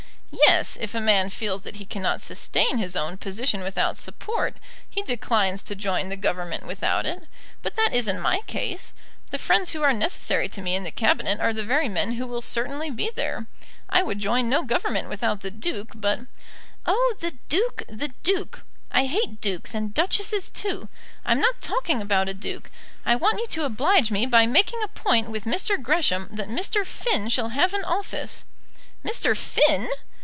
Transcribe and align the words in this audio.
"Yes. 0.33 0.77
If 0.79 0.95
a 0.95 1.01
man 1.01 1.29
feels 1.29 1.63
that 1.63 1.75
he 1.75 1.85
cannot 1.85 2.21
sustain 2.21 2.77
his 2.77 2.95
own 2.95 3.17
position 3.17 3.63
without 3.63 3.97
support, 3.97 4.55
he 4.89 5.01
declines 5.01 5.61
to 5.63 5.75
join 5.75 6.07
the 6.07 6.15
Government 6.15 6.65
without 6.65 7.05
it. 7.05 7.23
But 7.61 7.75
that 7.75 7.93
isn't 7.93 8.19
my 8.21 8.39
case. 8.47 8.93
The 9.31 9.37
friends 9.37 9.71
who 9.71 9.83
are 9.83 9.91
necessary 9.91 10.47
to 10.49 10.61
me 10.61 10.73
in 10.73 10.83
the 10.85 10.91
Cabinet 10.91 11.39
are 11.41 11.51
the 11.51 11.65
very 11.65 11.89
men 11.89 12.13
who 12.13 12.25
will 12.25 12.41
certainly 12.41 12.89
be 12.89 13.11
there. 13.13 13.47
I 13.89 14.03
would 14.03 14.19
join 14.19 14.49
no 14.49 14.63
Government 14.63 15.09
without 15.09 15.41
the 15.41 15.51
Duke; 15.51 15.91
but" 15.95 16.21
"Oh, 16.87 17.15
the 17.19 17.33
Duke 17.49 17.83
the 17.89 18.11
Duke! 18.23 18.63
I 18.89 19.07
hate 19.07 19.41
dukes 19.41 19.73
and 19.75 19.93
duchesses 19.93 20.49
too. 20.49 20.87
I'm 21.25 21.41
not 21.41 21.59
talking 21.59 22.01
about 22.01 22.29
a 22.29 22.33
duke. 22.33 22.71
I 23.05 23.15
want 23.15 23.39
you 23.39 23.47
to 23.47 23.65
oblige 23.65 24.11
me 24.11 24.25
by 24.25 24.45
making 24.47 24.81
a 24.81 24.87
point 24.87 25.29
with 25.29 25.43
Mr. 25.43 25.81
Gresham 25.81 26.29
that 26.31 26.47
Mr. 26.49 26.85
Finn 26.85 27.27
shall 27.27 27.49
have 27.49 27.73
an 27.73 27.83
office." 27.83 28.45
"Mr. 29.05 29.35
Finn!" 29.35 29.89